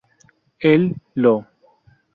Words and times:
El 0.59 0.95
lo. 1.13 1.45